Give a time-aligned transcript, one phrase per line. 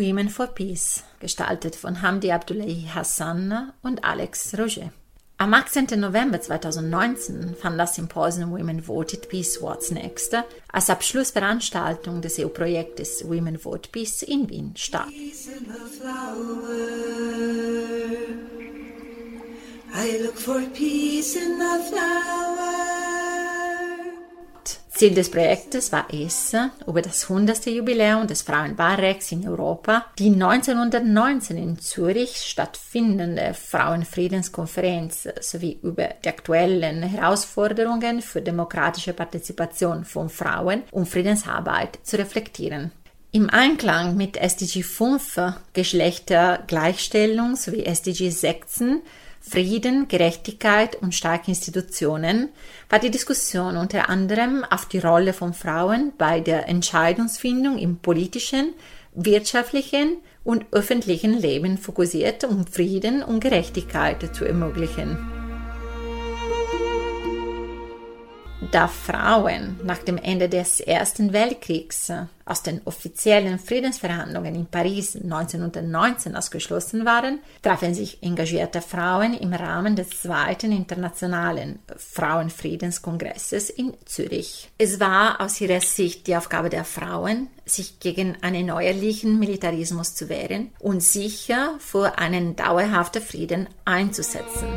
[0.00, 4.92] Women for Peace, gestaltet von Hamdi Abdullahi Hassan und Alex Roger.
[5.36, 6.00] Am 18.
[6.00, 10.34] November 2019 fand das Symposium Women Voted Peace What's Next
[10.72, 15.08] als Abschlussveranstaltung des EU-Projektes Women Vote Peace in Wien statt.
[19.92, 22.59] I look for peace in the flower.
[25.00, 26.54] Ziel des Projektes war es,
[26.86, 27.64] über das 100.
[27.68, 37.02] Jubiläum des Frauenwahlrechts in Europa die 1919 in Zürich stattfindende Frauenfriedenskonferenz sowie über die aktuellen
[37.02, 42.92] Herausforderungen für demokratische Partizipation von Frauen und Friedensarbeit zu reflektieren.
[43.32, 45.40] Im Einklang mit SDG 5
[45.72, 49.02] Geschlechtergleichstellung sowie SDG 16
[49.40, 52.48] Frieden, Gerechtigkeit und starke Institutionen
[52.88, 58.74] war die Diskussion unter anderem auf die Rolle von Frauen bei der Entscheidungsfindung im politischen,
[59.14, 65.39] wirtschaftlichen und öffentlichen Leben fokussiert, um Frieden und Gerechtigkeit zu ermöglichen.
[68.70, 72.12] Da Frauen nach dem Ende des Ersten Weltkriegs
[72.44, 79.96] aus den offiziellen Friedensverhandlungen in Paris 1919 ausgeschlossen waren, trafen sich engagierte Frauen im Rahmen
[79.96, 84.70] des zweiten internationalen Frauenfriedenskongresses in Zürich.
[84.78, 90.28] Es war aus ihrer Sicht die Aufgabe der Frauen, sich gegen einen neuerlichen Militarismus zu
[90.28, 94.68] wehren und sicher für einen dauerhaften Frieden einzusetzen.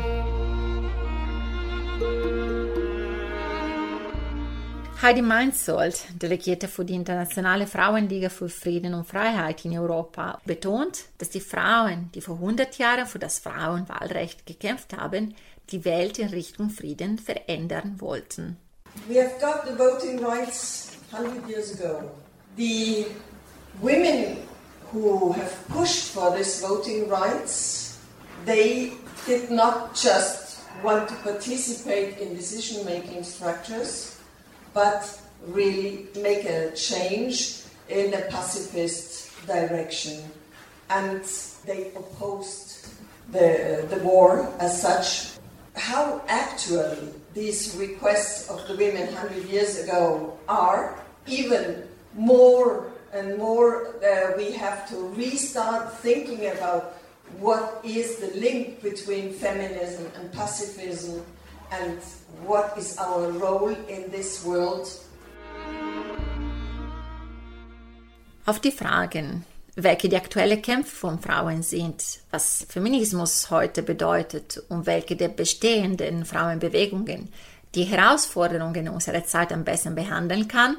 [5.04, 11.28] Heidi Meinzold, Delegierte für die Internationale Frauenliga für Frieden und Freiheit in Europa, betont, dass
[11.28, 15.34] die Frauen, die vor 100 Jahren für das Frauenwahlrecht gekämpft haben,
[15.68, 18.56] die Welt in Richtung Frieden verändern wollten.
[19.06, 22.10] We have got the voting rights 100 years ago.
[22.56, 23.04] The
[23.82, 24.38] women
[24.90, 27.98] who have pushed for this voting rights,
[28.46, 28.92] they
[29.26, 34.13] did not just want to participate in decision-making structures,
[34.74, 40.24] but really make a change in a pacifist direction.
[40.90, 41.24] And
[41.64, 42.88] they opposed
[43.30, 45.38] the, the war as such.
[45.76, 46.96] How actual
[47.32, 54.50] these requests of the women 100 years ago are, even more and more, uh, we
[54.52, 56.96] have to restart thinking about
[57.38, 61.24] what is the link between feminism and pacifism
[61.80, 61.98] and
[62.46, 64.88] what is our role in this world?
[68.46, 74.86] Auf die Fragen, welche die aktuellen Kämpfe von Frauen sind, was Feminismus heute bedeutet und
[74.86, 77.32] welche der bestehenden Frauenbewegungen
[77.74, 80.76] die Herausforderungen unserer Zeit am besten behandeln kann,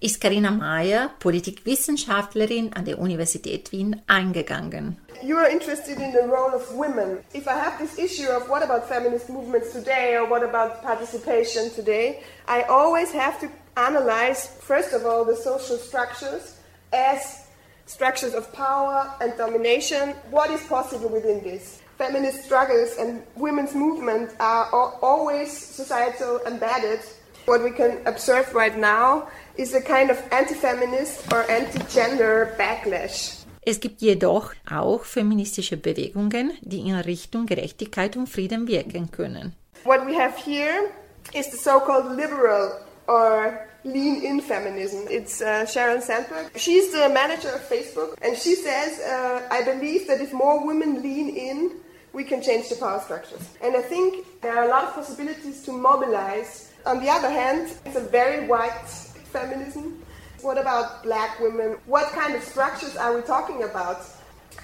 [0.00, 4.98] ist Karina Mayer, Politikwissenschaftlerin an der Universität Wien, eingegangen.
[5.22, 7.18] You are interested in the role of women.
[7.32, 11.70] If I have this issue of what about feminist movements today or what about participation
[11.74, 16.60] today, I always have to analyze, first of all, the social structures
[16.92, 17.46] as
[17.86, 20.14] structures of power and domination.
[20.30, 21.80] What is possible within this?
[21.96, 24.68] Feminist struggles and women's movement are
[25.02, 27.00] always societal embedded.
[27.46, 33.34] What we can observe right now is a kind of anti-feminist or anti-gender backlash.
[33.66, 39.52] Es gibt jedoch auch feministische Bewegungen, die in Richtung Gerechtigkeit und Frieden wirken können.
[39.84, 40.90] What we have here
[41.34, 45.06] is the so-called liberal or lean-in feminism.
[45.10, 46.50] It's uh, Sharon Sandberg.
[46.56, 51.02] She's the manager of Facebook, and she says, uh, "I believe that if more women
[51.02, 51.72] lean in,
[52.12, 55.62] we can change the power structures." And I think there are a lot of possibilities
[55.64, 56.70] to mobilize.
[56.86, 58.88] On the other hand, it's a very white
[59.28, 60.02] feminism.
[60.42, 61.76] What about black women?
[61.86, 64.06] What kind of structures are we talking about?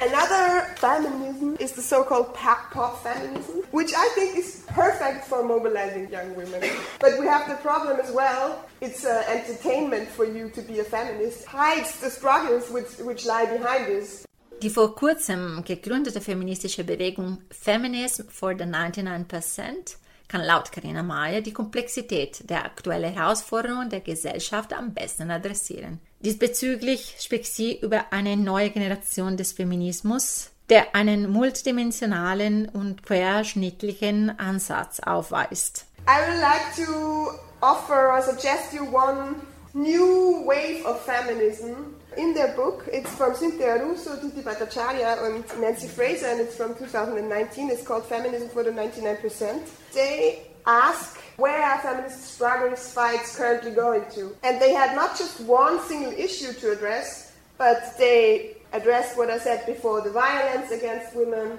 [0.00, 6.10] Another feminism is the so-called pop pop feminism, which I think is perfect for mobilizing
[6.10, 6.62] young women.
[6.98, 8.64] But we have the problem as well.
[8.80, 11.44] It's uh, entertainment for you to be a feminist.
[11.46, 14.24] Hides the struggles which, which lie behind this.
[14.62, 19.96] Die vor kurzem gegründete feministische Bewegung Feminism for the 99%
[20.28, 26.00] kann laut Karina Mayer die Komplexität der aktuellen Herausforderungen der Gesellschaft am besten adressieren.
[26.20, 35.00] Diesbezüglich spricht sie über eine neue Generation des Feminismus, der einen multidimensionalen und querschnittlichen Ansatz
[35.00, 35.86] aufweist.
[36.06, 37.30] I would like to
[37.60, 39.36] offer or suggest you one
[39.74, 42.88] new wave of feminism in their book.
[42.92, 47.70] It's from Cynthia Russo, Titi Bhattacharya, and Nancy Fraser, and it's from 2019.
[47.70, 49.68] It's called Feminism for the 99%.
[49.92, 54.36] They ask where are feminist struggles, fights currently going to?
[54.44, 59.38] And they had not just one single issue to address, but they addressed what I
[59.38, 61.58] said before the violence against women.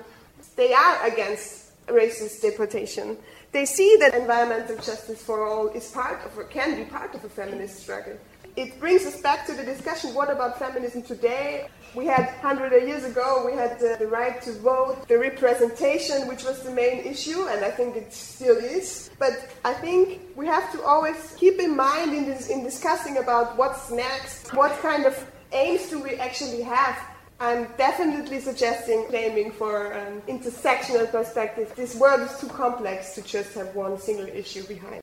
[0.55, 3.17] They are against racist deportation.
[3.55, 7.23] They see that environmental justice for all is part of, or can be part of
[7.23, 8.17] a feminist struggle.
[8.57, 11.69] It brings us back to the discussion what about feminism today?
[11.93, 16.43] We had 100 years ago, we had the, the, right to vote, the representation, which
[16.43, 19.09] was the main issue, and I think it still is.
[19.19, 23.55] But I think we have to always keep in mind in, this, in discussing about
[23.55, 25.15] what's next, what kind of
[25.53, 26.97] aims do we actually have
[27.39, 31.73] I'm definitely suggesting claiming for an intersectional perspective.
[31.75, 35.01] This world is too complex to just have one single issue behind.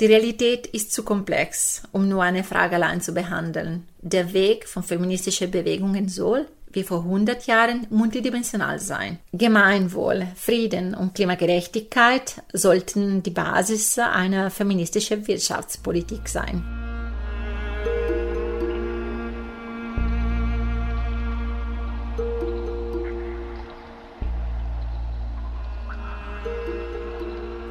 [0.00, 3.88] Die Realität ist zu komplex, um nur eine Frage allein zu behandeln.
[4.02, 9.18] Der Weg von feministischen Bewegungen soll, wie vor 100 Jahren, multidimensional sein.
[9.32, 16.85] Gemeinwohl, Frieden und Klimagerechtigkeit sollten die Basis einer feministischen Wirtschaftspolitik sein.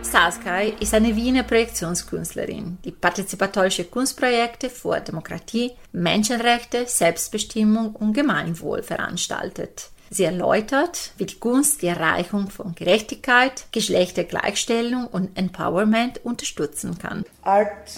[0.06, 9.90] Saskai ist eine Wiener Projektionskünstlerin, die partizipatorische Kunstprojekte für Demokratie, Menschenrechte, Selbstbestimmung und Gemeinwohl veranstaltet.
[10.12, 17.26] Sie erläutert, wie die Kunst die Erreichung von Gerechtigkeit, Geschlechtergleichstellung und Empowerment unterstützen kann.
[17.42, 17.90] Art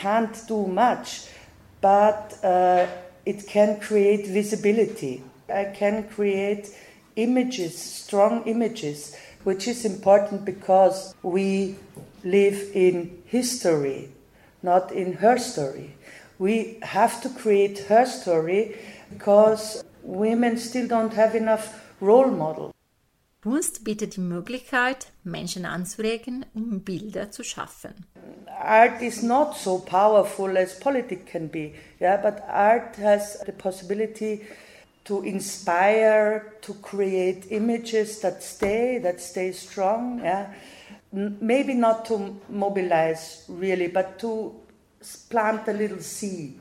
[0.00, 1.28] can't do much,
[1.80, 2.86] but uh,
[3.24, 5.22] it can create visibility.
[5.48, 6.68] I can create
[7.14, 9.14] images, strong images.
[9.44, 11.76] Which is important because we
[12.24, 14.10] live in history,
[14.62, 15.94] not in her story.
[16.38, 18.76] We have to create her story
[19.10, 22.72] because women still don't have enough role models.
[23.40, 27.94] Kunst bietet die Möglichkeit, Menschen anzuregen, um Bilder zu schaffen.
[28.60, 34.44] Art is not so powerful as politics can be, yeah, but art has the possibility
[35.08, 40.20] to inspire, to create images that stay, that stay strong.
[40.20, 40.52] Yeah?
[41.10, 44.54] Maybe not to mobilize really, but to
[45.30, 46.60] plant a little seed.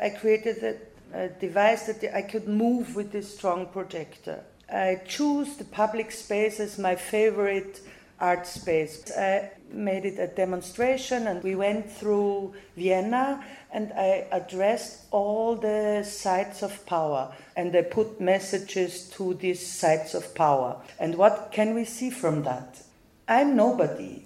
[0.00, 4.44] I created a, a device that I could move with this strong projector.
[4.72, 7.80] I choose the public space as my favorite
[8.20, 9.10] art space.
[9.16, 16.04] I made it a demonstration and we went through Vienna and I addressed all the
[16.04, 20.80] sites of power and I put messages to these sites of power.
[20.98, 22.82] And what can we see from that?
[23.28, 24.24] I'm nobody,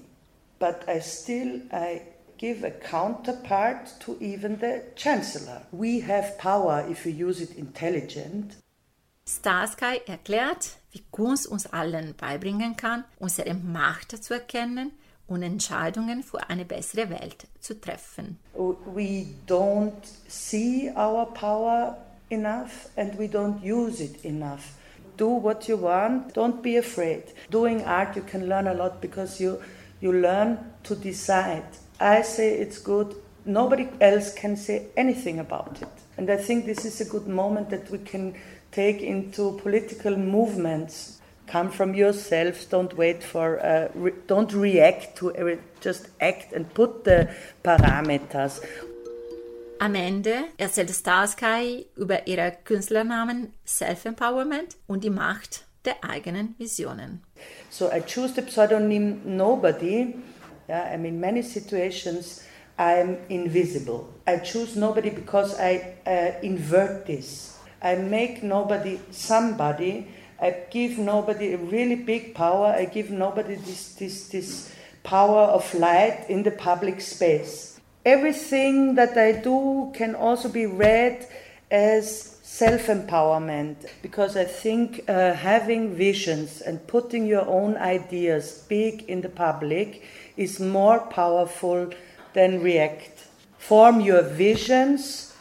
[0.59, 2.03] but I still I
[2.39, 5.63] give a counterpart to even the chancellor.
[5.71, 8.57] We have power if we use it intelligent.
[9.25, 14.93] Starsky erklärt, wie Kunst uns allen beibringen kann, unsere Macht zu erkennen
[15.27, 18.39] und Entscheidungen für eine bessere Welt zu treffen.
[18.55, 19.93] We don't
[20.29, 21.97] see our power
[22.29, 24.75] enough and we don't use it enough.
[25.17, 27.25] Do what you want, don't be afraid.
[27.51, 29.59] Doing art you can learn a lot because you
[30.01, 31.65] you learn to decide.
[32.01, 35.89] I say it's good, nobody else can say anything about it.
[36.17, 38.35] And I think this is a good moment that we can
[38.71, 45.35] take into political movements come from yourselves don't wait for uh, re don't react to
[45.35, 47.29] every, just act and put the
[47.63, 48.61] parameters
[49.79, 57.23] am Ende erzählt Starsky über ihre Künstlernamen Self-Empowerment und die Macht der eigenen Visionen.
[57.69, 60.15] So I choose the pseudonym Nobody.
[60.69, 62.43] Yeah, I mean, many situations
[62.79, 64.13] I'm invisible.
[64.27, 67.59] I choose Nobody because I uh, invert this.
[67.83, 70.07] I make nobody somebody.
[70.41, 72.67] I give nobody a really big power.
[72.67, 77.81] I give nobody this, this, this power of light in the public space.
[78.05, 81.27] Everything that I do can also be read
[81.71, 89.03] as self empowerment because I think uh, having visions and putting your own ideas big
[89.05, 90.03] in the public
[90.37, 91.91] is more powerful
[92.35, 93.27] than react.
[93.59, 95.33] Form your visions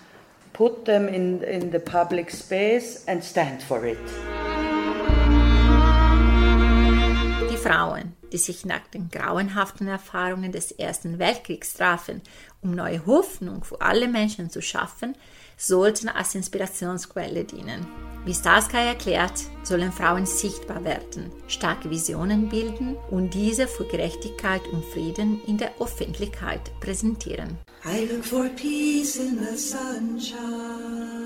[0.53, 3.97] put them in, in the public space and stand for it.
[7.49, 12.21] Die Frauen, die sich nach den grauenhaften Erfahrungen des Ersten Weltkriegs trafen,
[12.61, 15.15] um neue Hoffnung für alle Menschen zu schaffen,
[15.57, 17.85] sollten als Inspirationsquelle dienen.
[18.23, 24.85] Wie Starsky erklärt, sollen Frauen sichtbar werden, starke Visionen bilden und diese für Gerechtigkeit und
[24.85, 27.57] Frieden in der Öffentlichkeit präsentieren.
[27.83, 31.20] I look for peace in the sunshine.